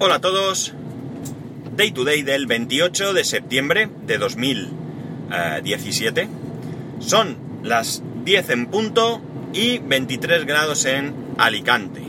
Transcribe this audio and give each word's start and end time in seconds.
Hola 0.00 0.16
a 0.16 0.20
todos. 0.20 0.74
Day 1.76 1.92
to 1.92 2.02
day 2.02 2.22
del 2.22 2.46
28 2.46 3.12
de 3.12 3.22
septiembre 3.22 3.88
de 4.04 4.18
2017. 4.18 6.28
Son 6.98 7.36
las 7.62 8.02
10 8.24 8.50
en 8.50 8.66
punto 8.66 9.22
y 9.52 9.78
23 9.78 10.46
grados 10.46 10.84
en 10.86 11.14
Alicante. 11.38 12.02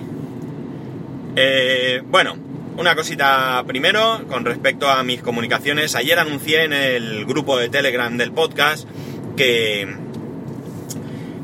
Eh, 1.36 2.02
bueno, 2.08 2.36
una 2.76 2.96
cosita 2.96 3.64
primero 3.68 4.26
con 4.30 4.46
respecto 4.46 4.90
a 4.90 5.04
mis 5.04 5.22
comunicaciones. 5.22 5.94
Ayer 5.94 6.18
anuncié 6.18 6.64
en 6.64 6.74
el 6.74 7.28
grupo 7.28 7.60
de 7.60 7.70
Telegram 7.70 8.18
del 8.18 8.32
podcast 8.32 8.90
que... 9.38 9.96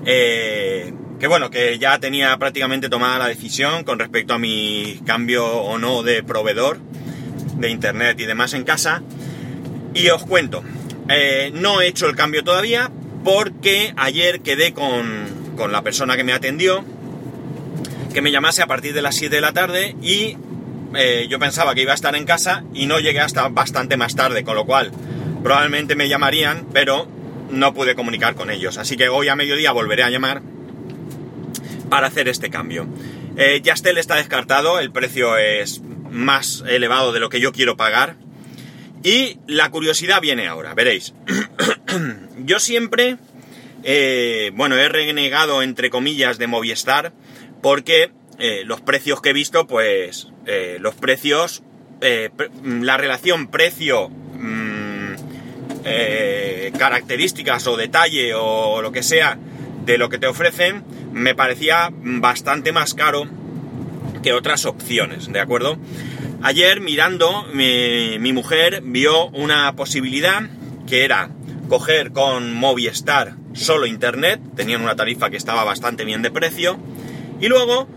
Eh, 0.07 0.91
que 1.21 1.27
bueno, 1.27 1.51
que 1.51 1.77
ya 1.77 1.99
tenía 1.99 2.35
prácticamente 2.37 2.89
tomada 2.89 3.19
la 3.19 3.27
decisión 3.27 3.83
con 3.83 3.99
respecto 3.99 4.33
a 4.33 4.39
mi 4.39 4.99
cambio 5.05 5.45
o 5.45 5.77
no 5.77 6.01
de 6.01 6.23
proveedor 6.23 6.79
de 7.57 7.69
internet 7.69 8.19
y 8.19 8.25
demás 8.25 8.55
en 8.55 8.63
casa. 8.63 9.03
Y 9.93 10.09
os 10.09 10.25
cuento, 10.25 10.63
eh, 11.09 11.51
no 11.53 11.79
he 11.79 11.85
hecho 11.85 12.07
el 12.07 12.15
cambio 12.15 12.43
todavía 12.43 12.89
porque 13.23 13.93
ayer 13.97 14.41
quedé 14.41 14.73
con, 14.73 15.53
con 15.55 15.71
la 15.71 15.83
persona 15.83 16.17
que 16.17 16.23
me 16.23 16.33
atendió 16.33 16.83
que 18.11 18.21
me 18.23 18.31
llamase 18.31 18.63
a 18.63 18.67
partir 18.67 18.95
de 18.95 19.03
las 19.03 19.15
7 19.15 19.35
de 19.35 19.41
la 19.41 19.53
tarde 19.53 19.95
y 20.01 20.37
eh, 20.95 21.27
yo 21.29 21.37
pensaba 21.37 21.75
que 21.75 21.83
iba 21.83 21.91
a 21.91 21.95
estar 21.95 22.15
en 22.15 22.25
casa 22.25 22.63
y 22.73 22.87
no 22.87 22.99
llegué 22.99 23.19
hasta 23.19 23.47
bastante 23.47 23.95
más 23.95 24.15
tarde, 24.15 24.43
con 24.43 24.55
lo 24.55 24.65
cual 24.65 24.91
probablemente 25.43 25.95
me 25.95 26.09
llamarían, 26.09 26.65
pero 26.73 27.07
no 27.51 27.75
pude 27.75 27.93
comunicar 27.93 28.33
con 28.33 28.49
ellos. 28.49 28.79
Así 28.79 28.97
que 28.97 29.07
hoy 29.07 29.27
a 29.27 29.35
mediodía 29.35 29.71
volveré 29.71 30.01
a 30.01 30.09
llamar 30.09 30.41
para 31.91 32.07
hacer 32.07 32.29
este 32.29 32.49
cambio. 32.49 32.87
Eh, 33.35 33.59
Yastel 33.61 33.97
está 33.97 34.15
descartado, 34.15 34.79
el 34.79 34.93
precio 34.93 35.37
es 35.37 35.81
más 36.09 36.63
elevado 36.65 37.11
de 37.11 37.19
lo 37.19 37.29
que 37.29 37.41
yo 37.41 37.51
quiero 37.51 37.75
pagar. 37.75 38.15
Y 39.03 39.39
la 39.45 39.69
curiosidad 39.71 40.21
viene 40.21 40.47
ahora, 40.47 40.73
veréis. 40.73 41.13
yo 42.45 42.59
siempre, 42.59 43.17
eh, 43.83 44.51
bueno, 44.53 44.77
he 44.77 44.87
renegado 44.87 45.61
entre 45.63 45.89
comillas 45.89 46.37
de 46.37 46.47
Movistar 46.47 47.11
porque 47.61 48.11
eh, 48.39 48.63
los 48.65 48.79
precios 48.79 49.21
que 49.21 49.31
he 49.31 49.33
visto, 49.33 49.67
pues 49.67 50.29
eh, 50.45 50.77
los 50.79 50.95
precios, 50.95 51.61
la 52.63 52.97
relación 52.97 53.47
precio, 53.51 54.09
mm, 54.09 55.13
características 56.79 57.67
o 57.67 57.75
detalle 57.75 58.33
o 58.33 58.81
lo 58.81 58.93
que 58.93 59.03
sea 59.03 59.37
de 59.85 59.97
lo 59.97 60.09
que 60.09 60.17
te 60.17 60.25
ofrecen, 60.25 60.83
me 61.11 61.35
parecía 61.35 61.89
bastante 61.91 62.71
más 62.71 62.93
caro 62.93 63.27
que 64.23 64.33
otras 64.33 64.65
opciones, 64.65 65.31
¿de 65.31 65.39
acuerdo? 65.39 65.77
Ayer 66.43 66.81
mirando, 66.81 67.45
mi, 67.53 68.17
mujer 68.33 68.81
vio 68.83 69.27
una 69.27 69.75
posibilidad 69.75 70.43
que 70.87 71.05
era 71.05 71.29
coger 71.69 72.11
con 72.11 72.53
Movistar 72.53 73.35
solo 73.53 73.85
internet, 73.85 74.39
tenían 74.55 74.81
una 74.81 74.95
tarifa 74.95 75.29
que 75.29 75.37
estaba 75.37 75.63
bastante 75.63 76.05
bien 76.05 76.21
de 76.21 76.31
precio, 76.31 76.79
y 77.39 77.47
luego 77.47 77.87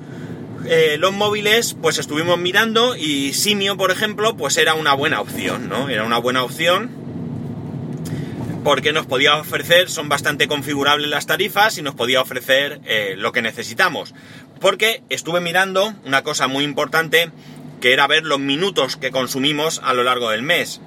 eh, 0.67 0.97
los 0.99 1.13
móviles, 1.13 1.77
pues 1.81 1.99
estuvimos 1.99 2.39
mirando 2.39 2.97
y 2.97 3.33
Simio, 3.35 3.77
por 3.77 3.91
ejemplo, 3.91 4.37
pues 4.37 4.57
era 4.57 4.75
una 4.75 4.95
buena 4.95 5.21
opción, 5.21 5.69
¿no? 5.69 5.89
Era 5.89 6.05
una 6.05 6.19
buena 6.19 6.43
opción 6.43 7.04
porque 8.65 8.95
nos 8.95 9.07
podía 9.07 9.37
ofrecer, 9.37 9.91
son 9.91 10.09
bastante 10.09 10.49
configurables 10.49 11.11
las 11.11 11.27
tarifas 11.27 11.77
y 11.77 11.83
nos 11.83 11.95
podía 11.95 12.23
ofrecer 12.23 12.81
eh, 12.87 13.15
lo 13.17 13.31
que 13.31 13.43
necesitamos. 13.43 14.15
Porque 14.59 15.03
estuve 15.11 15.43
mirando 15.43 15.93
una 16.07 16.23
cosa 16.23 16.49
muy 16.49 16.65
importante 16.65 17.31
que 17.83 17.93
era 17.93 18.07
ver 18.07 18.25
los 18.25 18.41
minutos 18.41 18.97
que 18.97 19.11
consumimos 19.11 19.83
a 19.85 19.93
lo 19.93 20.03
largo 20.03 20.31
del 20.31 20.41
mes. 20.41 20.81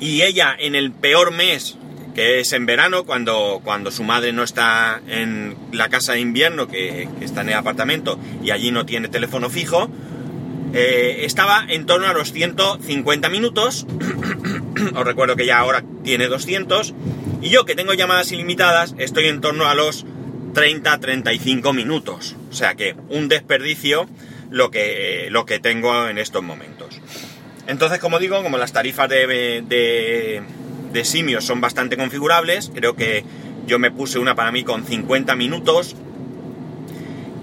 Y 0.00 0.22
ella 0.22 0.56
en 0.58 0.74
el 0.74 0.90
peor 0.90 1.32
mes, 1.32 1.76
que 2.14 2.40
es 2.40 2.54
en 2.54 2.64
verano, 2.64 3.04
cuando, 3.04 3.60
cuando 3.62 3.90
su 3.90 4.02
madre 4.02 4.32
no 4.32 4.42
está 4.42 5.02
en 5.06 5.54
la 5.72 5.90
casa 5.90 6.14
de 6.14 6.20
invierno, 6.20 6.66
que, 6.66 7.08
está 7.20 7.42
en 7.42 7.50
el 7.50 7.54
apartamento 7.56 8.18
y 8.42 8.52
allí 8.52 8.70
no 8.70 8.86
tiene 8.86 9.08
teléfono 9.08 9.50
fijo, 9.50 9.90
eh, 10.72 11.24
estaba 11.24 11.66
en 11.68 11.84
torno 11.84 12.06
a 12.06 12.14
los 12.14 12.32
150 12.32 13.28
minutos. 13.28 13.86
Os 14.94 15.04
recuerdo 15.04 15.36
que 15.36 15.44
ya 15.44 15.58
ahora 15.58 15.84
tiene 16.06 16.28
200. 16.28 16.94
Y 17.42 17.50
yo 17.50 17.66
que 17.66 17.74
tengo 17.74 17.92
llamadas 17.92 18.32
ilimitadas 18.32 18.94
estoy 18.96 19.26
en 19.26 19.42
torno 19.42 19.66
a 19.66 19.74
los 19.74 20.06
30-35 20.54 21.74
minutos. 21.74 22.36
O 22.50 22.54
sea 22.54 22.76
que 22.76 22.96
un 23.10 23.28
desperdicio 23.28 24.08
lo 24.50 24.70
que, 24.70 25.26
lo 25.30 25.44
que 25.44 25.58
tengo 25.58 26.08
en 26.08 26.16
estos 26.16 26.42
momentos. 26.42 27.00
Entonces, 27.66 27.98
como 27.98 28.20
digo, 28.20 28.42
como 28.44 28.56
las 28.56 28.72
tarifas 28.72 29.10
de, 29.10 29.26
de, 29.66 30.42
de 30.92 31.04
Simio 31.04 31.40
son 31.40 31.60
bastante 31.60 31.96
configurables, 31.96 32.70
creo 32.72 32.94
que 32.94 33.24
yo 33.66 33.80
me 33.80 33.90
puse 33.90 34.20
una 34.20 34.36
para 34.36 34.52
mí 34.52 34.62
con 34.62 34.84
50 34.84 35.34
minutos 35.34 35.96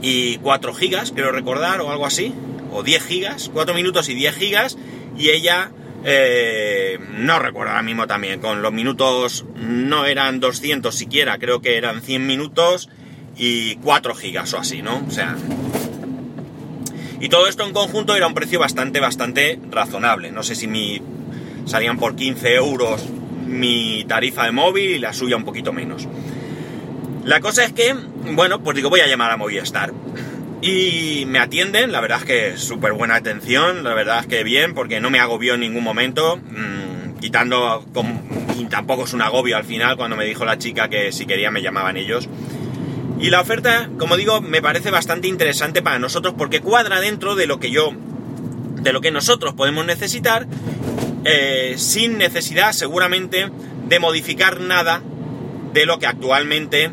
y 0.01 0.37
4 0.37 0.73
gigas, 0.73 1.11
quiero 1.11 1.33
recordar, 1.33 1.81
o 1.81 1.91
algo 1.91 2.05
así 2.05 2.33
o 2.73 2.81
10 2.81 3.03
gigas, 3.03 3.51
4 3.53 3.75
minutos 3.75 4.09
y 4.09 4.15
10 4.15 4.35
gigas, 4.35 4.77
y 5.17 5.29
ella, 5.29 5.71
eh, 6.03 6.99
no 7.11 7.39
recuerdo 7.39 7.71
ahora 7.71 7.83
mismo 7.83 8.07
también, 8.07 8.39
con 8.39 8.61
los 8.61 8.73
minutos 8.73 9.45
no 9.55 10.05
eran 10.05 10.39
200 10.39 10.93
siquiera, 10.93 11.37
creo 11.37 11.61
que 11.61 11.77
eran 11.77 12.01
100 12.01 12.25
minutos 12.25 12.89
y 13.37 13.75
4 13.77 14.15
gigas 14.15 14.53
o 14.53 14.59
así, 14.59 14.81
¿no? 14.81 15.03
O 15.07 15.11
sea... 15.11 15.35
Y 17.19 17.29
todo 17.29 17.47
esto 17.47 17.65
en 17.65 17.71
conjunto 17.71 18.17
era 18.17 18.27
un 18.27 18.33
precio 18.33 18.59
bastante, 18.59 18.99
bastante 18.99 19.57
razonable. 19.71 20.31
No 20.31 20.43
sé 20.43 20.55
si 20.55 20.67
mi, 20.67 21.01
salían 21.65 21.97
por 21.97 22.17
15 22.17 22.55
euros 22.55 23.05
mi 23.47 24.03
tarifa 24.07 24.43
de 24.43 24.51
móvil 24.51 24.89
y 24.89 24.99
la 24.99 25.13
suya 25.13 25.37
un 25.37 25.45
poquito 25.45 25.71
menos. 25.71 26.07
La 27.23 27.39
cosa 27.39 27.63
es 27.63 27.71
que, 27.71 27.95
bueno, 28.33 28.61
pues 28.61 28.75
digo, 28.75 28.89
voy 28.89 28.99
a 28.99 29.07
llamar 29.07 29.31
a 29.31 29.37
Movistar. 29.37 29.93
Y 30.65 31.25
me 31.25 31.39
atienden, 31.39 31.91
la 31.91 31.99
verdad 31.99 32.19
es 32.19 32.23
que 32.23 32.57
súper 32.57 32.93
buena 32.93 33.15
atención, 33.15 33.83
la 33.83 33.93
verdad 33.93 34.21
es 34.21 34.27
que 34.27 34.45
bien, 34.45 34.73
porque 34.73 35.01
no 35.01 35.09
me 35.09 35.19
agobió 35.19 35.55
en 35.55 35.59
ningún 35.59 35.83
momento, 35.83 36.37
mmm, 36.37 37.19
quitando, 37.19 37.83
y 38.57 38.63
tampoco 38.67 39.03
es 39.03 39.11
un 39.11 39.21
agobio 39.21 39.57
al 39.57 39.65
final 39.65 39.97
cuando 39.97 40.15
me 40.15 40.23
dijo 40.23 40.45
la 40.45 40.57
chica 40.57 40.87
que 40.87 41.11
si 41.11 41.25
quería 41.25 41.51
me 41.51 41.61
llamaban 41.61 41.97
ellos. 41.97 42.29
Y 43.19 43.29
la 43.29 43.41
oferta, 43.41 43.89
como 43.99 44.15
digo, 44.15 44.39
me 44.39 44.61
parece 44.61 44.89
bastante 44.89 45.27
interesante 45.27 45.81
para 45.81 45.99
nosotros 45.99 46.33
porque 46.37 46.61
cuadra 46.61 47.01
dentro 47.01 47.35
de 47.35 47.45
lo 47.45 47.59
que 47.59 47.69
yo, 47.69 47.91
de 48.81 48.93
lo 48.93 49.01
que 49.01 49.11
nosotros 49.11 49.55
podemos 49.55 49.85
necesitar, 49.85 50.47
eh, 51.25 51.73
sin 51.75 52.17
necesidad 52.17 52.71
seguramente 52.71 53.49
de 53.89 53.99
modificar 53.99 54.61
nada 54.61 55.01
de 55.73 55.85
lo 55.85 55.99
que 55.99 56.07
actualmente 56.07 56.89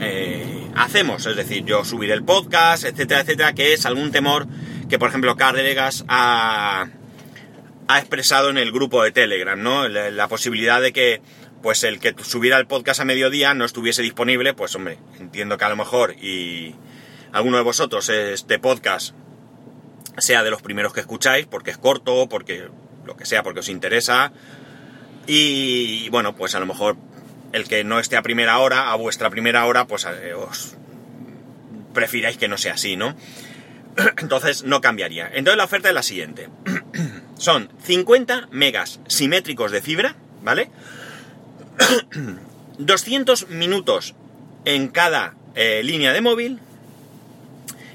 eh, 0.00 0.57
hacemos. 0.78 1.26
Es 1.26 1.36
decir, 1.36 1.64
yo 1.64 1.84
subir 1.84 2.10
el 2.10 2.24
podcast, 2.24 2.84
etcétera, 2.84 3.20
etcétera, 3.20 3.52
que 3.52 3.72
es 3.72 3.86
algún 3.86 4.12
temor 4.12 4.46
que, 4.88 4.98
por 4.98 5.08
ejemplo, 5.08 5.36
Cárdegas 5.36 6.04
ha, 6.08 6.88
ha 7.88 7.98
expresado 7.98 8.50
en 8.50 8.58
el 8.58 8.72
grupo 8.72 9.02
de 9.02 9.12
Telegram, 9.12 9.60
¿no? 9.60 9.88
La, 9.88 10.28
posibilidad 10.28 10.80
de 10.80 10.92
que, 10.92 11.20
pues, 11.62 11.84
el 11.84 12.00
que 12.00 12.14
subiera 12.22 12.58
el 12.58 12.66
podcast 12.66 13.00
a 13.00 13.04
mediodía 13.04 13.54
no 13.54 13.64
estuviese 13.64 14.02
disponible, 14.02 14.54
pues, 14.54 14.74
hombre, 14.74 14.98
entiendo 15.18 15.58
que 15.58 15.64
a 15.64 15.68
lo 15.68 15.76
mejor 15.76 16.14
y 16.22 16.74
alguno 17.32 17.58
de 17.58 17.62
vosotros 17.62 18.08
este 18.08 18.58
podcast 18.58 19.14
sea 20.16 20.42
de 20.42 20.50
los 20.50 20.62
primeros 20.62 20.92
que 20.92 21.00
escucháis, 21.00 21.46
porque 21.46 21.70
es 21.70 21.78
corto, 21.78 22.28
porque 22.28 22.68
lo 23.04 23.16
que 23.16 23.26
sea, 23.26 23.42
porque 23.42 23.60
os 23.60 23.68
interesa. 23.68 24.32
Y 25.26 26.08
bueno, 26.08 26.34
pues 26.34 26.54
a 26.54 26.60
lo 26.60 26.66
mejor 26.66 26.96
el 27.52 27.68
que 27.68 27.84
no 27.84 27.98
esté 27.98 28.16
a 28.16 28.22
primera 28.22 28.58
hora, 28.58 28.90
a 28.90 28.96
vuestra 28.96 29.30
primera 29.30 29.66
hora, 29.66 29.86
pues 29.86 30.06
eh, 30.06 30.34
os 30.34 30.76
prefiráis 31.94 32.36
que 32.36 32.48
no 32.48 32.58
sea 32.58 32.74
así, 32.74 32.96
¿no? 32.96 33.16
Entonces 34.18 34.64
no 34.64 34.80
cambiaría. 34.80 35.26
Entonces 35.32 35.56
la 35.56 35.64
oferta 35.64 35.88
es 35.88 35.94
la 35.94 36.02
siguiente. 36.02 36.48
Son 37.38 37.70
50 37.82 38.48
megas 38.50 39.00
simétricos 39.08 39.70
de 39.72 39.82
fibra, 39.82 40.16
¿vale? 40.42 40.70
200 42.78 43.48
minutos 43.48 44.14
en 44.64 44.88
cada 44.88 45.34
eh, 45.54 45.82
línea 45.82 46.12
de 46.12 46.20
móvil 46.20 46.60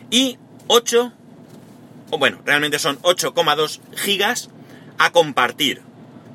y 0.10 0.38
8, 0.68 1.14
o 2.10 2.18
bueno, 2.18 2.42
realmente 2.46 2.80
son 2.80 3.00
8,2 3.02 3.80
gigas 3.96 4.50
a 4.98 5.12
compartir, 5.12 5.82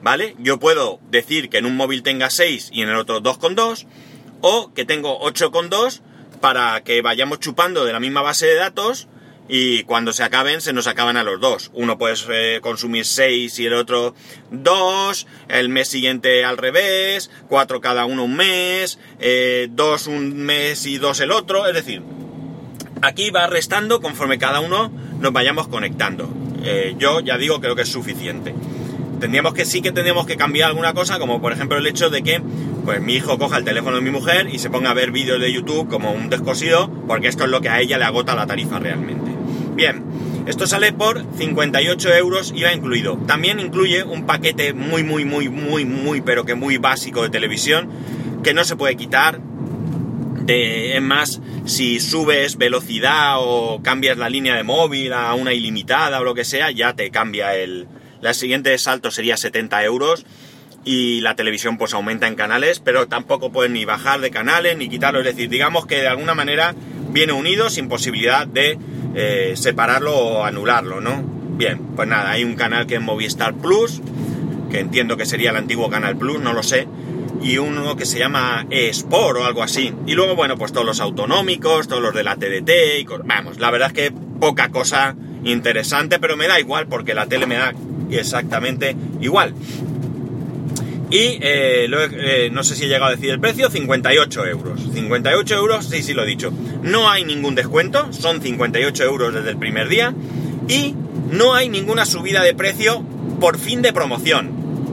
¿vale? 0.02 0.34
Yo 0.38 0.58
puedo 0.58 1.00
decir 1.10 1.48
que 1.48 1.58
en 1.58 1.66
un 1.66 1.76
móvil 1.76 2.02
tenga 2.02 2.30
6 2.30 2.70
y 2.72 2.82
en 2.82 2.88
el 2.88 2.96
otro 2.96 3.22
2,2, 3.22 3.86
o 4.40 4.72
que 4.72 4.84
tengo 4.84 5.20
8,2 5.20 6.00
para 6.40 6.82
que 6.82 7.02
vayamos 7.02 7.40
chupando 7.40 7.84
de 7.84 7.92
la 7.92 8.00
misma 8.00 8.22
base 8.22 8.46
de 8.46 8.54
datos 8.54 9.08
y 9.48 9.82
cuando 9.84 10.12
se 10.12 10.22
acaben 10.22 10.60
se 10.60 10.72
nos 10.72 10.86
acaban 10.86 11.16
a 11.16 11.24
los 11.24 11.40
dos. 11.40 11.70
Uno 11.72 11.98
puede 11.98 12.14
eh, 12.30 12.60
consumir 12.60 13.04
6 13.04 13.58
y 13.58 13.66
el 13.66 13.72
otro 13.72 14.14
2, 14.50 15.26
el 15.48 15.68
mes 15.70 15.88
siguiente 15.88 16.44
al 16.44 16.58
revés, 16.58 17.30
4 17.48 17.80
cada 17.80 18.04
uno 18.04 18.24
un 18.24 18.36
mes, 18.36 18.98
2 18.98 19.18
eh, 19.20 19.70
un 20.06 20.36
mes 20.36 20.86
y 20.86 20.98
2 20.98 21.20
el 21.20 21.32
otro, 21.32 21.66
es 21.66 21.74
decir, 21.74 22.02
aquí 23.02 23.30
va 23.30 23.46
restando 23.46 24.00
conforme 24.00 24.38
cada 24.38 24.60
uno 24.60 24.92
nos 25.18 25.32
vayamos 25.32 25.68
conectando. 25.68 26.28
eh, 26.62 26.94
yo 26.98 27.20
ya 27.20 27.38
digo, 27.38 27.60
creo 27.60 27.74
que 27.74 27.82
es 27.82 27.88
suficiente. 27.88 28.54
Tendríamos 29.20 29.54
que 29.54 29.64
sí 29.64 29.82
que 29.82 29.92
tendríamos 29.92 30.26
que 30.26 30.36
cambiar 30.36 30.70
alguna 30.70 30.94
cosa, 30.94 31.18
como 31.18 31.40
por 31.40 31.52
ejemplo 31.52 31.78
el 31.78 31.86
hecho 31.86 32.10
de 32.10 32.22
que 32.22 32.40
pues 32.84 33.00
mi 33.00 33.14
hijo 33.14 33.38
coja 33.38 33.58
el 33.58 33.64
teléfono 33.64 33.96
de 33.96 34.02
mi 34.02 34.10
mujer 34.10 34.48
y 34.52 34.58
se 34.58 34.70
ponga 34.70 34.90
a 34.90 34.94
ver 34.94 35.10
vídeos 35.10 35.40
de 35.40 35.52
YouTube 35.52 35.88
como 35.88 36.12
un 36.12 36.30
descosido, 36.30 36.90
porque 37.06 37.28
esto 37.28 37.44
es 37.44 37.50
lo 37.50 37.60
que 37.60 37.68
a 37.68 37.80
ella 37.80 37.98
le 37.98 38.04
agota 38.04 38.34
la 38.34 38.46
tarifa 38.46 38.78
realmente. 38.78 39.30
Bien, 39.74 40.02
esto 40.46 40.66
sale 40.66 40.92
por 40.92 41.22
58 41.36 42.14
euros 42.14 42.54
IVA 42.56 42.72
incluido. 42.72 43.18
También 43.26 43.60
incluye 43.60 44.02
un 44.02 44.24
paquete 44.24 44.72
muy, 44.72 45.02
muy, 45.02 45.26
muy, 45.26 45.50
muy, 45.50 45.84
muy, 45.84 46.22
pero 46.22 46.46
que 46.46 46.54
muy 46.54 46.78
básico 46.78 47.22
de 47.22 47.28
televisión, 47.28 47.90
que 48.42 48.54
no 48.54 48.64
se 48.64 48.74
puede 48.74 48.96
quitar. 48.96 49.40
Es 50.46 51.02
más, 51.02 51.42
si 51.66 52.00
subes 52.00 52.56
velocidad 52.56 53.34
o 53.36 53.82
cambias 53.82 54.16
la 54.16 54.30
línea 54.30 54.56
de 54.56 54.62
móvil 54.62 55.12
a 55.12 55.34
una 55.34 55.52
ilimitada 55.52 56.18
o 56.18 56.24
lo 56.24 56.34
que 56.34 56.46
sea, 56.46 56.70
ya 56.70 56.94
te 56.94 57.10
cambia 57.10 57.54
el... 57.54 57.86
La 58.20 58.34
siguiente 58.34 58.76
salto 58.78 59.10
sería 59.10 59.36
70 59.36 59.84
euros 59.84 60.26
y 60.84 61.20
la 61.20 61.34
televisión 61.36 61.76
pues 61.78 61.94
aumenta 61.94 62.26
en 62.26 62.34
canales, 62.34 62.80
pero 62.80 63.08
tampoco 63.08 63.52
pueden 63.52 63.74
ni 63.74 63.84
bajar 63.84 64.20
de 64.20 64.30
canales 64.30 64.76
ni 64.76 64.88
quitarlo. 64.88 65.20
Es 65.20 65.26
decir, 65.26 65.48
digamos 65.48 65.86
que 65.86 65.96
de 65.96 66.08
alguna 66.08 66.34
manera 66.34 66.74
viene 67.10 67.32
unido 67.32 67.70
sin 67.70 67.88
posibilidad 67.88 68.46
de 68.46 68.78
eh, 69.14 69.52
separarlo 69.56 70.16
o 70.16 70.44
anularlo, 70.44 71.00
¿no? 71.00 71.22
Bien, 71.58 71.78
pues 71.96 72.08
nada, 72.08 72.30
hay 72.30 72.44
un 72.44 72.54
canal 72.54 72.86
que 72.86 72.94
es 72.94 73.00
Movistar 73.00 73.54
Plus, 73.54 74.00
que 74.70 74.78
entiendo 74.78 75.16
que 75.16 75.26
sería 75.26 75.50
el 75.50 75.56
antiguo 75.56 75.90
Canal 75.90 76.16
Plus, 76.16 76.40
no 76.40 76.52
lo 76.52 76.62
sé, 76.62 76.86
y 77.42 77.58
uno 77.58 77.96
que 77.96 78.06
se 78.06 78.18
llama 78.18 78.66
eSport 78.70 79.40
o 79.40 79.44
algo 79.44 79.62
así. 79.62 79.92
Y 80.06 80.14
luego, 80.14 80.36
bueno, 80.36 80.56
pues 80.56 80.72
todos 80.72 80.86
los 80.86 81.00
autonómicos, 81.00 81.88
todos 81.88 82.02
los 82.02 82.14
de 82.14 82.22
la 82.22 82.36
TDT, 82.36 83.00
y 83.00 83.06
vamos, 83.24 83.58
la 83.58 83.70
verdad 83.70 83.88
es 83.88 83.94
que 83.94 84.12
poca 84.12 84.68
cosa 84.68 85.16
interesante, 85.44 86.18
pero 86.20 86.36
me 86.36 86.46
da 86.46 86.60
igual 86.60 86.86
porque 86.86 87.14
la 87.14 87.26
tele 87.26 87.46
me 87.46 87.56
da 87.56 87.72
exactamente 88.16 88.96
igual. 89.20 89.54
Y 91.10 91.38
eh, 91.40 91.86
eh, 91.90 92.50
no 92.52 92.62
sé 92.62 92.76
si 92.76 92.84
he 92.84 92.88
llegado 92.88 93.06
a 93.06 93.10
decir 93.10 93.30
el 93.30 93.40
precio, 93.40 93.70
58 93.70 94.46
euros. 94.46 94.80
58 94.92 95.54
euros, 95.54 95.86
sí, 95.86 96.02
sí 96.02 96.12
lo 96.12 96.22
he 96.22 96.26
dicho. 96.26 96.52
No 96.82 97.08
hay 97.08 97.24
ningún 97.24 97.54
descuento, 97.54 98.12
son 98.12 98.42
58 98.42 99.04
euros 99.04 99.32
desde 99.32 99.50
el 99.50 99.56
primer 99.56 99.88
día. 99.88 100.14
Y 100.68 100.94
no 101.30 101.54
hay 101.54 101.70
ninguna 101.70 102.04
subida 102.04 102.42
de 102.42 102.54
precio 102.54 103.02
por 103.40 103.58
fin 103.58 103.80
de 103.80 103.92
promoción. 103.92 104.50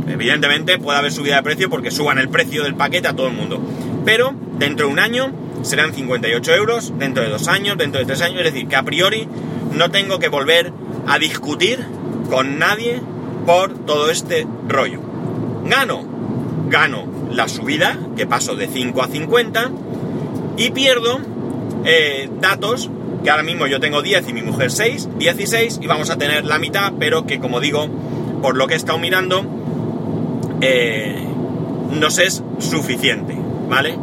Evidentemente 0.07 0.77
puede 0.77 0.99
haber 0.99 1.11
subida 1.11 1.35
de 1.37 1.43
precio 1.43 1.69
porque 1.69 1.91
suban 1.91 2.17
el 2.17 2.29
precio 2.29 2.63
del 2.63 2.75
paquete 2.75 3.09
a 3.09 3.13
todo 3.13 3.27
el 3.27 3.33
mundo. 3.33 3.61
Pero 4.05 4.33
dentro 4.57 4.87
de 4.87 4.93
un 4.93 4.99
año 4.99 5.33
serán 5.63 5.93
58 5.93 6.55
euros, 6.55 6.93
dentro 6.97 7.23
de 7.23 7.29
dos 7.29 7.47
años, 7.49 7.77
dentro 7.77 7.99
de 7.99 8.05
tres 8.05 8.21
años. 8.21 8.39
Es 8.39 8.53
decir, 8.53 8.69
que 8.69 8.75
a 8.77 8.83
priori 8.83 9.27
no 9.73 9.91
tengo 9.91 10.19
que 10.19 10.29
volver 10.29 10.71
a 11.07 11.19
discutir 11.19 11.83
con 12.29 12.59
nadie 12.59 13.01
por 13.45 13.73
todo 13.85 14.09
este 14.09 14.47
rollo. 14.67 14.99
Gano, 15.65 16.03
gano 16.69 17.05
la 17.31 17.47
subida, 17.47 17.97
que 18.15 18.25
paso 18.25 18.55
de 18.55 18.67
5 18.67 19.01
a 19.01 19.07
50, 19.07 19.71
y 20.57 20.71
pierdo 20.71 21.19
eh, 21.83 22.29
datos, 22.39 22.89
que 23.23 23.29
ahora 23.29 23.43
mismo 23.43 23.67
yo 23.67 23.79
tengo 23.79 24.01
10 24.01 24.29
y 24.29 24.33
mi 24.33 24.41
mujer 24.41 24.71
6, 24.71 25.09
16, 25.17 25.79
y 25.81 25.87
vamos 25.87 26.09
a 26.09 26.17
tener 26.17 26.45
la 26.45 26.59
mitad, 26.59 26.93
pero 26.99 27.25
que 27.25 27.39
como 27.39 27.59
digo, 27.59 27.87
por 28.41 28.55
lo 28.55 28.67
que 28.67 28.73
he 28.75 28.77
estado 28.77 28.97
mirando, 28.99 29.43
eh, 30.61 31.25
nos 31.91 32.19
es 32.19 32.43
suficiente, 32.59 33.35
¿vale? 33.69 33.97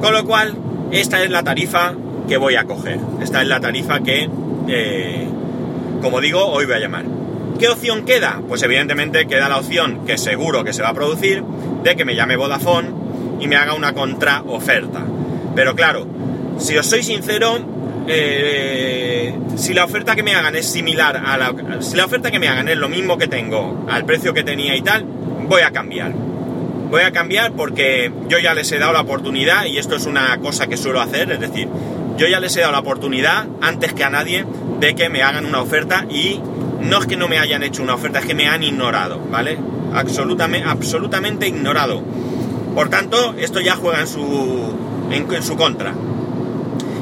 Con 0.00 0.12
lo 0.12 0.24
cual, 0.24 0.54
esta 0.90 1.22
es 1.22 1.30
la 1.30 1.42
tarifa 1.42 1.94
que 2.28 2.36
voy 2.36 2.56
a 2.56 2.64
coger. 2.64 3.00
Esta 3.20 3.42
es 3.42 3.48
la 3.48 3.60
tarifa 3.60 4.00
que, 4.00 4.28
eh, 4.68 5.28
como 6.00 6.20
digo, 6.20 6.44
hoy 6.46 6.66
voy 6.66 6.76
a 6.76 6.78
llamar. 6.78 7.04
¿Qué 7.58 7.68
opción 7.68 8.04
queda? 8.04 8.40
Pues 8.46 8.62
evidentemente 8.62 9.26
queda 9.26 9.48
la 9.48 9.58
opción 9.58 10.06
que 10.06 10.16
seguro 10.16 10.62
que 10.62 10.72
se 10.72 10.82
va 10.82 10.90
a 10.90 10.94
producir 10.94 11.42
de 11.82 11.96
que 11.96 12.04
me 12.04 12.14
llame 12.14 12.36
Vodafone 12.36 12.90
y 13.40 13.48
me 13.48 13.56
haga 13.56 13.74
una 13.74 13.94
contraoferta. 13.94 15.04
Pero 15.56 15.74
claro, 15.74 16.06
si 16.58 16.76
os 16.76 16.86
soy 16.86 17.02
sincero, 17.02 17.58
eh, 18.06 19.34
si 19.56 19.74
la 19.74 19.84
oferta 19.84 20.14
que 20.14 20.22
me 20.22 20.34
hagan 20.34 20.54
es 20.54 20.66
similar 20.70 21.16
a 21.16 21.36
la... 21.36 21.52
Si 21.80 21.96
la 21.96 22.04
oferta 22.04 22.30
que 22.30 22.38
me 22.38 22.48
hagan 22.48 22.68
es 22.68 22.76
lo 22.76 22.88
mismo 22.88 23.18
que 23.18 23.26
tengo, 23.26 23.86
al 23.88 24.04
precio 24.04 24.32
que 24.32 24.44
tenía 24.44 24.76
y 24.76 24.82
tal, 24.82 25.04
voy 25.48 25.62
a 25.62 25.72
cambiar. 25.72 26.12
Voy 26.12 27.02
a 27.02 27.10
cambiar 27.10 27.52
porque 27.52 28.12
yo 28.28 28.38
ya 28.38 28.54
les 28.54 28.70
he 28.72 28.78
dado 28.78 28.92
la 28.92 29.00
oportunidad 29.00 29.66
y 29.66 29.78
esto 29.78 29.96
es 29.96 30.06
una 30.06 30.38
cosa 30.38 30.68
que 30.68 30.76
suelo 30.76 31.00
hacer, 31.00 31.30
es 31.32 31.40
decir, 31.40 31.68
yo 32.16 32.26
ya 32.26 32.40
les 32.40 32.56
he 32.56 32.60
dado 32.60 32.72
la 32.72 32.78
oportunidad 32.78 33.46
antes 33.60 33.92
que 33.92 34.04
a 34.04 34.10
nadie 34.10 34.44
de 34.80 34.94
que 34.94 35.08
me 35.08 35.22
hagan 35.22 35.46
una 35.46 35.60
oferta 35.60 36.06
y 36.08 36.40
no 36.80 36.98
es 36.98 37.06
que 37.06 37.16
no 37.16 37.28
me 37.28 37.38
hayan 37.38 37.62
hecho 37.62 37.82
una 37.82 37.94
oferta, 37.94 38.20
es 38.20 38.26
que 38.26 38.34
me 38.34 38.48
han 38.48 38.62
ignorado, 38.62 39.20
¿vale? 39.30 39.58
Absolutamente, 39.92 40.68
absolutamente 40.68 41.48
ignorado. 41.48 42.02
Por 42.74 42.88
tanto, 42.88 43.34
esto 43.38 43.60
ya 43.60 43.74
juega 43.76 44.00
en 44.00 44.06
su, 44.06 44.72
en, 45.10 45.42
su 45.42 45.56
contra. 45.56 45.92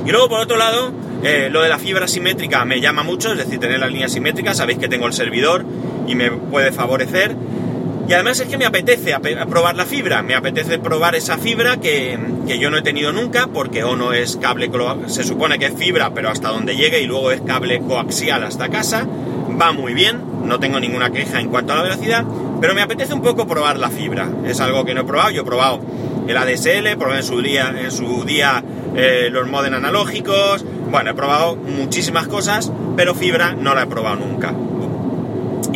Y 0.06 0.10
luego, 0.10 0.28
por 0.28 0.40
otro 0.40 0.56
lado, 0.56 0.92
eh, 1.22 1.48
lo 1.50 1.62
de 1.62 1.68
la 1.68 1.78
fibra 1.78 2.08
simétrica 2.08 2.64
me 2.64 2.80
llama 2.80 3.02
mucho, 3.02 3.32
es 3.32 3.38
decir, 3.38 3.58
tener 3.58 3.80
la 3.80 3.88
línea 3.88 4.08
simétrica, 4.08 4.54
sabéis 4.54 4.78
que 4.78 4.88
tengo 4.88 5.06
el 5.06 5.12
servidor 5.12 5.64
y 6.06 6.14
me 6.14 6.30
puede 6.30 6.72
favorecer. 6.72 7.36
Y 8.08 8.12
además 8.12 8.38
es 8.40 8.48
que 8.48 8.56
me 8.56 8.66
apetece 8.66 9.16
probar 9.50 9.74
la 9.74 9.84
fibra, 9.84 10.22
me 10.22 10.34
apetece 10.34 10.78
probar 10.78 11.14
esa 11.16 11.38
fibra 11.38 11.78
que, 11.78 12.18
que 12.46 12.58
yo 12.58 12.70
no 12.70 12.78
he 12.78 12.82
tenido 12.82 13.12
nunca, 13.12 13.48
porque 13.48 13.82
o 13.82 13.96
no 13.96 14.12
es 14.12 14.36
cable, 14.36 14.70
se 15.08 15.24
supone 15.24 15.58
que 15.58 15.66
es 15.66 15.74
fibra, 15.74 16.14
pero 16.14 16.30
hasta 16.30 16.50
donde 16.50 16.76
llegue, 16.76 17.00
y 17.00 17.06
luego 17.06 17.32
es 17.32 17.40
cable 17.40 17.80
coaxial 17.80 18.44
hasta 18.44 18.68
casa 18.68 19.06
va 19.60 19.72
muy 19.72 19.94
bien, 19.94 20.20
no 20.44 20.60
tengo 20.60 20.78
ninguna 20.80 21.10
queja 21.10 21.40
en 21.40 21.48
cuanto 21.48 21.72
a 21.72 21.76
la 21.76 21.82
velocidad, 21.82 22.24
pero 22.60 22.74
me 22.74 22.82
apetece 22.82 23.14
un 23.14 23.22
poco 23.22 23.46
probar 23.46 23.78
la 23.78 23.90
fibra. 23.90 24.28
Es 24.44 24.60
algo 24.60 24.84
que 24.84 24.94
no 24.94 25.02
he 25.02 25.04
probado, 25.04 25.30
yo 25.30 25.42
he 25.42 25.44
probado 25.44 25.80
el 26.26 26.36
ADSL, 26.36 26.96
probé 26.98 27.16
en 27.16 27.22
su 27.22 27.40
día, 27.40 27.74
en 27.76 27.90
su 27.90 28.24
día 28.24 28.62
eh, 28.94 29.28
los 29.30 29.48
modem 29.48 29.74
analógicos, 29.74 30.64
bueno, 30.90 31.10
he 31.10 31.14
probado 31.14 31.56
muchísimas 31.56 32.28
cosas, 32.28 32.72
pero 32.96 33.14
fibra 33.14 33.52
no 33.52 33.74
la 33.74 33.82
he 33.82 33.86
probado 33.86 34.16
nunca. 34.16 34.52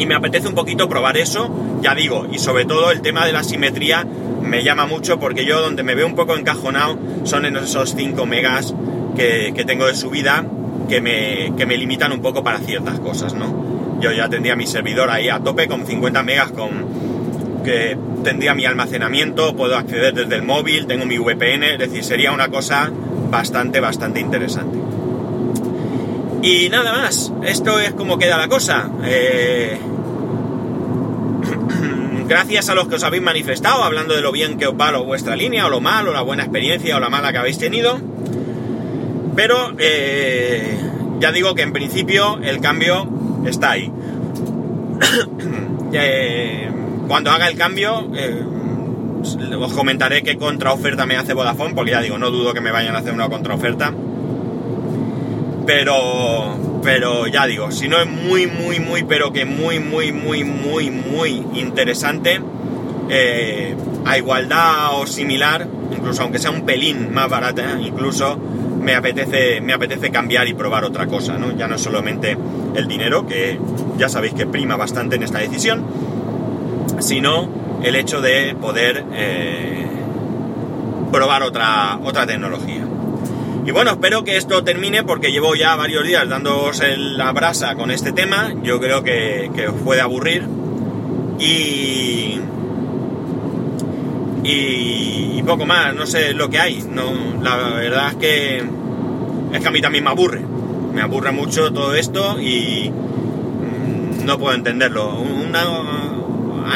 Y 0.01 0.07
me 0.07 0.15
apetece 0.15 0.49
un 0.49 0.55
poquito 0.55 0.89
probar 0.89 1.19
eso, 1.19 1.55
ya 1.83 1.95
digo, 1.95 2.27
y 2.33 2.39
sobre 2.39 2.65
todo 2.65 2.91
el 2.91 3.03
tema 3.03 3.27
de 3.27 3.33
la 3.33 3.43
simetría 3.43 4.07
me 4.43 4.65
llama 4.65 4.87
mucho 4.87 5.21
porque 5.21 5.45
yo 5.45 5.61
donde 5.61 5.83
me 5.83 5.95
veo 5.95 6.07
un 6.07 6.15
poco 6.15 6.39
encajonado 6.39 6.99
son 7.25 7.45
en 7.45 7.59
esos 7.59 7.95
5 7.95 8.25
megas 8.25 8.75
que, 9.15 9.53
que 9.55 9.65
tengo 9.67 9.87
de 9.87 9.95
subida 9.95 10.47
que 10.89 11.03
me, 11.03 11.53
que 11.55 11.67
me 11.67 11.77
limitan 11.77 12.13
un 12.13 12.23
poco 12.23 12.43
para 12.43 12.61
ciertas 12.61 12.99
cosas, 12.99 13.35
¿no? 13.35 14.01
Yo 14.01 14.11
ya 14.11 14.31
tendría 14.31 14.57
mi 14.57 14.67
servidor 14.67 15.11
ahí 15.11 15.29
a 15.29 15.41
tope 15.41 15.69
con 15.69 15.87
50 15.87 16.23
megas, 16.23 16.51
con 16.53 16.71
que 17.63 17.99
tendría 18.25 18.55
mi 18.55 18.65
almacenamiento, 18.65 19.55
puedo 19.55 19.77
acceder 19.77 20.15
desde 20.15 20.35
el 20.35 20.43
móvil, 20.43 20.87
tengo 20.87 21.05
mi 21.05 21.19
VPN, 21.19 21.63
es 21.65 21.79
decir, 21.79 22.03
sería 22.05 22.33
una 22.33 22.49
cosa 22.49 22.91
bastante, 23.31 23.81
bastante 23.81 24.19
interesante. 24.21 24.79
Y 26.43 26.71
nada 26.71 26.93
más, 26.93 27.33
esto 27.43 27.79
es 27.81 27.93
como 27.93 28.19
queda 28.19 28.39
la 28.39 28.49
cosa. 28.49 28.91
Eh, 29.05 29.79
gracias 32.29 32.71
a 32.71 32.75
los 32.75 32.89
que 32.89 32.95
os 32.95 33.05
habéis 33.05 33.23
manifestado 33.23 33.85
hablando 33.85 34.15
de 34.15 34.23
lo 34.23 34.33
bien 34.33 34.57
que 34.57 34.67
os 34.67 34.75
va 34.75 34.97
vuestra 34.99 35.37
línea, 35.37 35.67
o 35.67 35.71
lo 35.71 35.81
mal, 35.81 36.09
o 36.09 36.13
la 36.13 36.23
buena 36.23 36.45
experiencia, 36.45 36.97
o 36.97 37.01
la 37.01 37.11
mala 37.11 37.33
que 37.33 37.39
habéis 37.39 37.59
tenido. 37.59 38.01
Pero 39.37 39.75
eh, 39.79 40.79
ya 41.21 41.31
digo 41.31 41.55
que 41.55 41.63
en 41.63 41.73
principio 41.75 42.39
el 42.43 42.61
cambio 42.61 43.07
está 43.47 43.73
ahí. 43.73 43.93
Eh, 45.93 46.71
cuando 47.09 47.33
haga 47.33 47.49
el 47.49 47.57
cambio, 47.57 48.13
os 49.59 49.73
comentaré 49.73 50.23
qué 50.23 50.37
contraoferta 50.37 51.05
me 51.05 51.17
hace 51.17 51.35
Vodafone, 51.35 51.75
porque 51.75 51.91
ya 51.91 52.01
digo, 52.01 52.17
no 52.17 52.31
dudo 52.31 52.55
que 52.55 52.61
me 52.61 52.71
vayan 52.71 52.95
a 52.95 53.01
hacer 53.01 53.13
una 53.13 53.29
contraoferta. 53.29 53.93
Pero, 55.73 56.81
pero 56.83 57.29
ya 57.29 57.47
digo, 57.47 57.71
si 57.71 57.87
no 57.87 58.01
es 58.01 58.07
muy, 58.09 58.49
muy, 58.49 58.81
muy, 58.81 59.05
pero 59.05 59.33
que 59.33 59.45
muy, 59.45 59.79
muy, 59.79 60.11
muy, 60.11 60.43
muy, 60.43 60.91
muy 60.91 61.47
interesante, 61.55 62.41
a 64.05 64.19
igualdad 64.19 65.01
o 65.01 65.07
similar, 65.07 65.69
incluso 65.93 66.23
aunque 66.23 66.41
sea 66.41 66.51
un 66.51 66.63
pelín 66.63 67.13
más 67.15 67.29
barata, 67.29 67.79
incluso 67.81 68.37
me 68.37 68.97
apetece, 68.97 69.61
me 69.61 69.73
apetece 69.73 70.11
cambiar 70.11 70.49
y 70.49 70.55
probar 70.55 70.83
otra 70.83 71.07
cosa, 71.07 71.39
¿no? 71.39 71.57
Ya 71.57 71.69
no 71.69 71.79
solamente 71.79 72.37
el 72.75 72.89
dinero, 72.89 73.29
que 73.29 73.57
ya 73.97 74.09
sabéis 74.09 74.35
que 74.35 74.47
prima 74.47 74.75
bastante 74.75 75.15
en 75.15 75.23
esta 75.23 75.39
decisión, 75.39 75.85
sino 76.99 77.49
el 77.85 77.95
hecho 77.95 78.21
de 78.21 78.57
poder 78.61 79.05
eh, 79.13 79.87
probar 81.13 81.45
otra, 81.45 82.01
otra 82.03 82.27
tecnología. 82.27 82.85
Y 83.65 83.73
bueno, 83.73 83.93
espero 83.93 84.25
que 84.25 84.37
esto 84.37 84.65
termine 84.65 85.05
porque 85.05 85.31
llevo 85.31 85.55
ya 85.55 85.77
varios 85.77 86.05
días 86.05 86.29
dándoos 86.29 86.83
la 86.97 87.31
brasa 87.33 87.75
con 87.75 87.91
este 87.91 88.13
tema. 88.13 88.55
Yo 88.63 88.81
creo 88.81 89.03
que, 89.03 89.51
que 89.55 89.69
os 89.69 89.81
puede 89.83 90.01
aburrir. 90.01 90.47
Y, 91.39 92.41
y, 94.45 95.43
poco 95.47 95.67
más, 95.67 95.95
no 95.95 96.07
sé 96.07 96.33
lo 96.33 96.49
que 96.49 96.59
hay. 96.59 96.83
No, 96.91 97.13
la 97.43 97.57
verdad 97.57 98.09
es 98.11 98.15
que 98.17 98.65
es 99.53 99.61
que 99.61 99.69
a 99.69 99.71
mí 99.71 99.81
también 99.81 100.05
me 100.05 100.11
aburre. 100.11 100.43
Me 100.95 101.03
aburre 101.03 101.33
mucho 101.33 101.73
todo 101.73 101.95
esto 101.95 102.41
y 102.41 102.91
no 104.25 104.39
puedo 104.39 104.55
entenderlo. 104.55 105.19
Una 105.21 105.65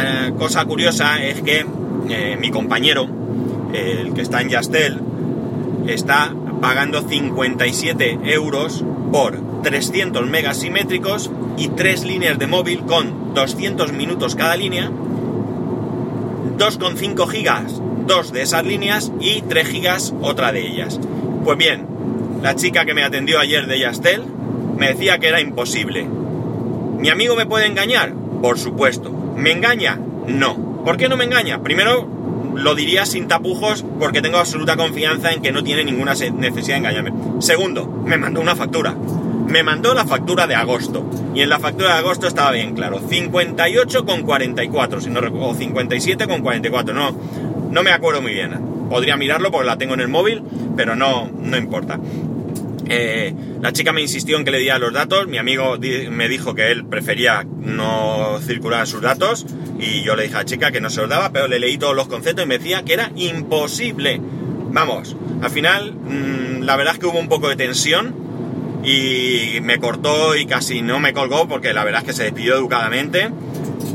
eh, 0.02 0.32
cosa 0.38 0.64
curiosa 0.64 1.24
es 1.24 1.40
que 1.42 1.64
eh, 2.08 2.36
mi 2.40 2.50
compañero, 2.50 3.06
el 3.72 4.12
que 4.12 4.22
está 4.22 4.40
en 4.42 4.48
Yastel, 4.50 5.00
está 5.86 6.32
pagando 6.60 7.02
57 7.02 8.18
euros 8.24 8.84
por 9.12 9.62
300 9.62 10.26
megas 10.28 10.58
simétricos 10.58 11.30
y 11.56 11.68
3 11.68 12.04
líneas 12.04 12.38
de 12.38 12.46
móvil 12.46 12.80
con 12.80 13.34
200 13.34 13.92
minutos 13.92 14.34
cada 14.34 14.56
línea, 14.56 14.90
2,5 16.58 17.28
gigas, 17.28 17.80
dos 18.06 18.32
de 18.32 18.42
esas 18.42 18.64
líneas 18.64 19.12
y 19.20 19.42
3 19.42 19.68
gigas 19.68 20.14
otra 20.20 20.52
de 20.52 20.66
ellas. 20.66 21.00
Pues 21.44 21.58
bien, 21.58 21.86
la 22.42 22.54
chica 22.56 22.84
que 22.84 22.94
me 22.94 23.04
atendió 23.04 23.40
ayer 23.40 23.66
de 23.66 23.78
Yastel 23.78 24.24
me 24.76 24.88
decía 24.88 25.18
que 25.18 25.28
era 25.28 25.40
imposible. 25.40 26.08
¿Mi 26.98 27.08
amigo 27.08 27.36
me 27.36 27.46
puede 27.46 27.66
engañar? 27.66 28.12
Por 28.42 28.58
supuesto. 28.58 29.10
¿Me 29.36 29.52
engaña? 29.52 29.98
No. 30.26 30.82
¿Por 30.84 30.96
qué 30.96 31.08
no 31.08 31.16
me 31.16 31.24
engaña? 31.24 31.62
Primero, 31.62 32.08
lo 32.54 32.74
diría 32.74 33.06
sin 33.06 33.28
tapujos 33.28 33.84
porque 33.98 34.22
tengo 34.22 34.38
absoluta 34.38 34.76
confianza 34.76 35.32
en 35.32 35.42
que 35.42 35.52
no 35.52 35.62
tiene 35.62 35.84
ninguna 35.84 36.14
necesidad 36.14 36.74
de 36.74 36.76
engañarme. 36.76 37.12
Segundo, 37.40 37.86
me 37.86 38.16
mandó 38.16 38.40
una 38.40 38.56
factura. 38.56 38.94
Me 39.46 39.62
mandó 39.62 39.94
la 39.94 40.06
factura 40.06 40.46
de 40.46 40.54
agosto. 40.54 41.04
Y 41.34 41.42
en 41.42 41.48
la 41.48 41.58
factura 41.58 41.94
de 41.94 41.98
agosto 41.98 42.26
estaba 42.26 42.52
bien 42.52 42.74
claro. 42.74 43.00
58,44, 43.00 45.00
si 45.00 45.10
no 45.10 45.20
o 45.20 45.54
57,44. 45.54 46.94
No, 46.94 47.14
no 47.70 47.82
me 47.82 47.90
acuerdo 47.90 48.22
muy 48.22 48.32
bien. 48.32 48.52
Podría 48.88 49.16
mirarlo 49.16 49.50
porque 49.50 49.66
la 49.66 49.78
tengo 49.78 49.94
en 49.94 50.00
el 50.00 50.08
móvil, 50.08 50.42
pero 50.76 50.96
no, 50.96 51.28
no 51.30 51.56
importa. 51.56 51.98
Eh, 52.86 53.34
la 53.62 53.72
chica 53.72 53.92
me 53.92 54.02
insistió 54.02 54.36
en 54.36 54.44
que 54.44 54.50
le 54.50 54.58
diera 54.58 54.78
los 54.78 54.92
datos, 54.92 55.26
mi 55.26 55.38
amigo 55.38 55.78
me 56.10 56.28
dijo 56.28 56.54
que 56.54 56.70
él 56.70 56.84
prefería 56.84 57.46
no 57.60 58.38
circular 58.40 58.86
sus 58.86 59.00
datos 59.00 59.46
y 59.78 60.02
yo 60.02 60.16
le 60.16 60.24
dije 60.24 60.34
a 60.34 60.38
la 60.40 60.44
chica 60.44 60.70
que 60.70 60.80
no 60.80 60.90
se 60.90 61.00
los 61.00 61.08
daba, 61.08 61.32
pero 61.32 61.48
le 61.48 61.58
leí 61.58 61.78
todos 61.78 61.96
los 61.96 62.08
conceptos 62.08 62.44
y 62.44 62.48
me 62.48 62.58
decía 62.58 62.82
que 62.82 62.92
era 62.92 63.10
imposible. 63.16 64.20
Vamos, 64.70 65.16
al 65.40 65.50
final 65.50 65.94
mm, 65.94 66.62
la 66.62 66.76
verdad 66.76 66.94
es 66.94 67.00
que 67.00 67.06
hubo 67.06 67.18
un 67.18 67.28
poco 67.28 67.48
de 67.48 67.56
tensión 67.56 68.14
y 68.84 69.60
me 69.62 69.78
cortó 69.78 70.36
y 70.36 70.46
casi 70.46 70.82
no 70.82 71.00
me 71.00 71.12
colgó 71.12 71.48
porque 71.48 71.72
la 71.72 71.84
verdad 71.84 72.02
es 72.02 72.08
que 72.08 72.12
se 72.12 72.24
despidió 72.24 72.54
educadamente, 72.54 73.30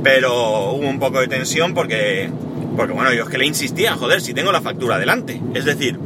pero 0.04 0.72
hubo 0.72 0.88
un 0.88 1.00
poco 1.00 1.20
de 1.20 1.28
tensión 1.28 1.74
porque, 1.74 2.30
porque 2.76 2.94
bueno, 2.94 3.14
yo 3.14 3.24
es 3.24 3.30
que 3.30 3.38
le 3.38 3.46
insistía, 3.46 3.94
joder, 3.94 4.22
si 4.22 4.34
tengo 4.34 4.52
la 4.52 4.62
factura 4.62 4.98
delante. 4.98 5.40
Es 5.54 5.66
decir, 5.66 6.00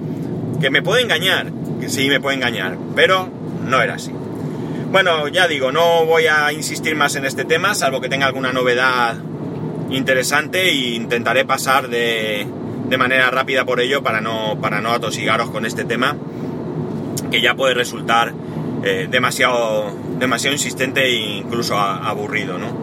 que 0.60 0.70
me 0.70 0.82
puede 0.82 1.02
engañar, 1.02 1.52
sí 1.90 2.10
me 2.10 2.20
puede 2.20 2.38
engañar, 2.38 2.78
pero 2.96 3.30
no 3.66 3.82
era 3.82 3.96
así. 3.96 4.12
Bueno, 4.92 5.28
ya 5.28 5.48
digo, 5.48 5.72
no 5.72 6.06
voy 6.06 6.28
a 6.28 6.54
insistir 6.54 6.96
más 6.96 7.16
en 7.16 7.26
este 7.26 7.46
tema, 7.46 7.74
salvo 7.74 8.00
que 8.00 8.10
tenga 8.10 8.28
alguna 8.28 8.54
novedad 8.54 9.16
interesante 9.90 10.70
e 10.70 10.96
intentaré 10.96 11.46
pasar 11.46 11.88
de, 11.88 12.48
de 12.90 12.98
manera 12.98 13.30
rápida 13.32 13.66
por 13.66 13.80
ello 13.80 14.04
para 14.04 14.22
no, 14.22 14.60
para 14.62 14.82
no 14.82 14.92
atosigaros 14.92 15.50
con 15.50 15.66
este 15.66 15.84
tema, 15.84 16.16
que 17.32 17.42
ya 17.42 17.56
puede 17.56 17.74
resultar 17.74 18.34
eh, 18.84 19.08
demasiado, 19.10 19.92
demasiado 20.20 20.54
insistente 20.54 21.06
e 21.06 21.38
incluso 21.38 21.78
aburrido, 21.78 22.58
¿no? 22.58 22.83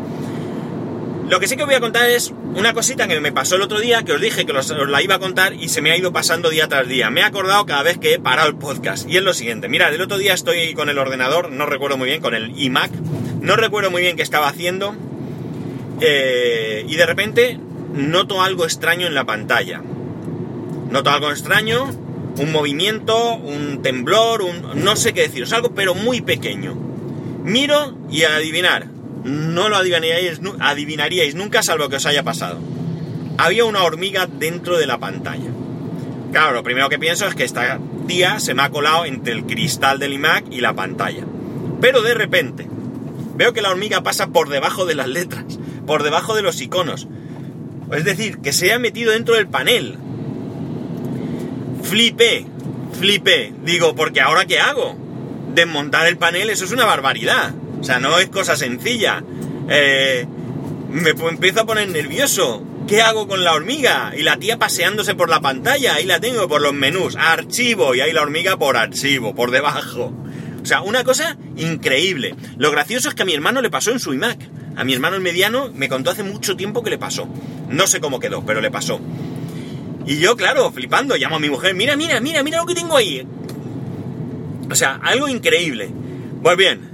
Lo 1.31 1.39
que 1.39 1.47
sí 1.47 1.57
que 1.57 1.65
voy 1.65 1.77
a 1.77 1.81
contar 1.81 2.11
es 2.11 2.35
una 2.57 2.75
cosita 2.75 3.07
que 3.07 3.21
me 3.21 3.31
pasó 3.31 3.55
el 3.55 3.63
otro 3.63 3.79
día, 3.79 4.03
que 4.03 4.13
os 4.13 4.21
dije 4.21 4.45
que 4.45 4.51
os, 4.51 4.69
la 4.69 5.01
iba 5.01 5.15
a 5.15 5.19
contar 5.21 5.55
y 5.55 5.69
se 5.69 5.81
me 5.81 5.93
ha 5.93 5.97
ido 5.97 6.13
pasando 6.13 6.51
día 6.51 6.67
tras 6.67 6.89
día. 6.89 7.09
Me 7.11 7.21
he 7.21 7.25
acordado 7.25 7.65
cada 7.67 7.85
vez 7.85 7.99
que 7.99 8.15
he 8.15 8.19
parado 8.19 8.49
el 8.49 8.57
podcast. 8.57 9.09
Y 9.09 9.17
es 9.17 9.23
lo 9.23 9.33
siguiente, 9.33 9.69
mirad, 9.69 9.95
el 9.95 10.01
otro 10.01 10.19
día 10.19 10.35
estoy 10.35 10.75
con 10.75 10.89
el 10.89 10.99
ordenador, 10.99 11.53
no 11.53 11.67
recuerdo 11.67 11.97
muy 11.97 12.09
bien, 12.09 12.21
con 12.21 12.35
el 12.35 12.59
iMac, 12.61 12.91
no 13.43 13.55
recuerdo 13.55 13.93
muy 13.93 14.03
bien 14.03 14.17
qué 14.17 14.25
estaba 14.25 14.49
haciendo, 14.49 14.97
eh, 16.01 16.85
y 16.89 16.97
de 16.97 17.07
repente 17.07 17.61
noto 17.95 18.43
algo 18.43 18.65
extraño 18.65 19.07
en 19.07 19.15
la 19.15 19.25
pantalla. 19.25 19.81
Noto 20.91 21.11
algo 21.11 21.31
extraño, 21.31 21.85
un 22.39 22.51
movimiento, 22.51 23.35
un 23.37 23.83
temblor, 23.83 24.43
un... 24.43 24.83
no 24.83 24.97
sé 24.97 25.13
qué 25.13 25.23
deciros, 25.23 25.53
algo 25.53 25.77
pero 25.77 25.95
muy 25.95 26.23
pequeño. 26.23 26.75
Miro 27.45 27.97
y 28.11 28.25
adivinar, 28.25 28.89
no 29.25 29.69
lo 29.69 29.77
adivinaríais, 29.77 30.41
adivinaríais 30.61 31.35
nunca 31.35 31.63
salvo 31.63 31.89
que 31.89 31.97
os 31.97 32.07
haya 32.07 32.23
pasado. 32.23 32.59
Había 33.39 33.65
una 33.65 33.83
hormiga 33.85 34.27
dentro 34.27 34.79
de 34.79 34.87
la 34.87 34.99
pantalla. 34.99 35.51
Claro, 36.33 36.53
lo 36.53 36.63
primero 36.63 36.89
que 36.89 36.99
pienso 36.99 37.27
es 37.27 37.35
que 37.35 37.45
esta 37.45 37.79
tía 38.07 38.39
se 38.41 38.55
me 38.55 38.63
ha 38.63 38.71
colado 38.71 39.05
entre 39.05 39.33
el 39.33 39.45
cristal 39.45 39.99
del 39.99 40.13
iMac 40.15 40.45
y 40.51 40.61
la 40.61 40.75
pantalla. 40.75 41.25
Pero 41.81 42.03
de 42.03 42.15
repente, 42.15 42.69
veo 43.35 43.53
que 43.53 43.63
la 43.63 43.71
hormiga 43.71 44.03
pasa 44.03 44.29
por 44.29 44.49
debajo 44.49 44.85
de 44.85 44.95
las 44.95 45.09
letras, 45.09 45.59
por 45.87 46.03
debajo 46.03 46.35
de 46.35 46.43
los 46.43 46.61
iconos. 46.61 47.09
Es 47.93 48.05
decir, 48.05 48.39
que 48.39 48.53
se 48.53 48.73
ha 48.73 48.79
metido 48.79 49.13
dentro 49.13 49.35
del 49.35 49.49
panel. 49.49 49.97
Flipé, 51.83 52.47
flipé. 52.93 53.53
Digo, 53.65 53.95
porque 53.95 54.21
ahora 54.21 54.45
qué 54.45 54.61
hago? 54.61 54.97
Desmontar 55.55 56.07
el 56.07 56.17
panel, 56.17 56.51
eso 56.51 56.65
es 56.65 56.73
una 56.73 56.85
barbaridad. 56.85 57.53
O 57.81 57.85
sea, 57.85 57.99
no 57.99 58.19
es 58.19 58.29
cosa 58.29 58.57
sencilla. 58.57 59.23
Eh, 59.69 60.27
me 60.91 61.11
empiezo 61.11 61.61
a 61.61 61.67
poner 61.67 61.89
nervioso. 61.89 62.65
¿Qué 62.87 63.03
hago 63.03 63.29
con 63.29 63.45
la 63.45 63.55
hormiga? 63.55 64.13
Y 64.17 64.23
la 64.23 64.37
tía 64.39 64.59
paseándose 64.59 65.15
por 65.15 65.29
la 65.29 65.41
pantalla, 65.41 65.95
ahí 65.95 66.07
la 66.07 66.19
tengo 66.19 66.49
por 66.49 66.61
los 66.61 66.73
menús, 66.73 67.15
archivo, 67.17 67.95
y 67.95 68.01
ahí 68.01 68.13
la 68.13 68.23
hormiga 68.23 68.57
por 68.57 68.77
archivo, 68.77 69.35
por 69.35 69.51
debajo. 69.51 70.13
O 70.61 70.67
sea, 70.67 70.83
una 70.83 71.05
cosa 71.05 71.37
increíble. 71.57 72.35
Lo 72.59 72.71
gracioso 72.71 73.09
es 73.09 73.15
que 73.15 73.23
a 73.23 73.27
mi 73.27 73.35
hermano 73.35 73.63
le 73.63 73.71
pasó 73.71 73.93
en 73.93 74.01
su 74.01 74.13
iMac. 74.13 74.39
A 74.77 74.85
mi 74.85 74.93
hermano 74.93 75.17
el 75.17 75.23
mediano 75.23 75.71
me 75.75 75.89
contó 75.89 76.11
hace 76.11 76.23
mucho 76.23 76.57
tiempo 76.57 76.83
que 76.83 76.91
le 76.91 76.99
pasó. 76.99 77.29
No 77.69 77.87
sé 77.87 78.01
cómo 78.01 78.19
quedó, 78.19 78.45
pero 78.45 78.61
le 78.61 78.71
pasó. 78.71 79.01
Y 80.07 80.19
yo, 80.19 80.37
claro, 80.37 80.71
flipando, 80.73 81.17
llamo 81.17 81.37
a 81.37 81.41
mi 81.41 81.51
mujer, 81.51 81.75
mira, 81.75 81.97
mira, 81.97 82.21
mira, 82.21 82.43
mira 82.43 82.59
lo 82.59 82.67
que 82.67 82.75
tengo 82.75 82.97
ahí. 82.97 83.27
O 84.71 84.75
sea, 84.75 84.99
algo 85.03 85.29
increíble. 85.29 85.91
Pues 86.43 86.57
bien, 86.57 86.90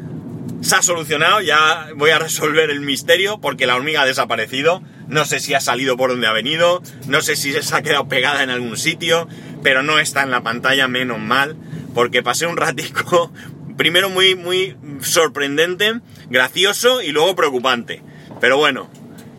se 0.60 0.74
ha 0.74 0.82
solucionado, 0.82 1.40
ya 1.40 1.88
voy 1.96 2.10
a 2.10 2.18
resolver 2.18 2.70
el 2.70 2.80
misterio 2.80 3.40
porque 3.40 3.66
la 3.66 3.76
hormiga 3.76 4.02
ha 4.02 4.06
desaparecido. 4.06 4.82
No 5.08 5.24
sé 5.24 5.40
si 5.40 5.54
ha 5.54 5.60
salido 5.60 5.96
por 5.96 6.10
donde 6.10 6.26
ha 6.26 6.32
venido, 6.32 6.82
no 7.06 7.20
sé 7.20 7.36
si 7.36 7.52
se 7.52 7.74
ha 7.74 7.82
quedado 7.82 8.08
pegada 8.08 8.42
en 8.42 8.50
algún 8.50 8.76
sitio, 8.76 9.28
pero 9.62 9.82
no 9.82 9.98
está 9.98 10.22
en 10.22 10.30
la 10.30 10.42
pantalla, 10.42 10.88
menos 10.88 11.20
mal, 11.20 11.56
porque 11.94 12.22
pasé 12.22 12.46
un 12.46 12.56
ratico, 12.56 13.32
primero 13.76 14.10
muy, 14.10 14.34
muy 14.34 14.76
sorprendente, 15.00 16.00
gracioso 16.28 17.02
y 17.02 17.12
luego 17.12 17.36
preocupante. 17.36 18.02
Pero 18.40 18.56
bueno, 18.56 18.90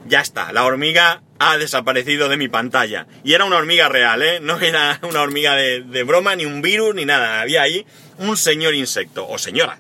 ya 0.08 0.22
está, 0.22 0.54
la 0.54 0.64
hormiga 0.64 1.22
ha 1.40 1.58
desaparecido 1.58 2.30
de 2.30 2.38
mi 2.38 2.48
pantalla. 2.48 3.08
Y 3.24 3.34
era 3.34 3.46
una 3.46 3.58
hormiga 3.58 3.90
real, 3.90 4.22
¿eh? 4.24 4.40
No 4.40 4.60
era 4.60 5.00
una 5.04 5.22
hormiga 5.22 5.56
de, 5.56 5.82
de 5.82 6.04
broma, 6.04 6.36
ni 6.36 6.46
un 6.46 6.62
virus, 6.62 6.96
ni 6.96 7.06
nada. 7.06 7.42
Había 7.42 7.62
ahí 7.62 7.86
un 8.18 8.38
señor 8.38 8.74
insecto, 8.74 9.28
o 9.28 9.38
señora, 9.38 9.80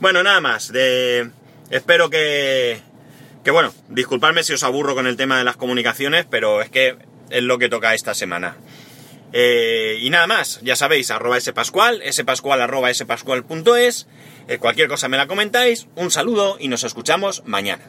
bueno, 0.00 0.22
nada 0.22 0.40
más. 0.40 0.72
De... 0.72 1.30
Espero 1.70 2.10
que... 2.10 2.80
Que 3.44 3.50
bueno, 3.50 3.74
disculpadme 3.88 4.42
si 4.42 4.54
os 4.54 4.62
aburro 4.62 4.94
con 4.94 5.06
el 5.06 5.16
tema 5.16 5.36
de 5.36 5.44
las 5.44 5.56
comunicaciones, 5.56 6.24
pero 6.28 6.62
es 6.62 6.70
que 6.70 6.96
es 7.28 7.42
lo 7.42 7.58
que 7.58 7.68
toca 7.68 7.92
esta 7.92 8.14
semana. 8.14 8.56
Eh, 9.34 9.98
y 10.00 10.10
nada 10.10 10.26
más, 10.26 10.60
ya 10.62 10.76
sabéis, 10.76 11.10
arroba 11.10 11.40
spascual, 11.40 12.00
spascual 12.10 12.62
arroba 12.62 12.94
spascual.es, 12.94 14.06
eh, 14.48 14.58
cualquier 14.58 14.88
cosa 14.88 15.08
me 15.08 15.16
la 15.16 15.26
comentáis, 15.26 15.88
un 15.96 16.10
saludo 16.10 16.56
y 16.60 16.68
nos 16.68 16.84
escuchamos 16.84 17.42
mañana. 17.44 17.84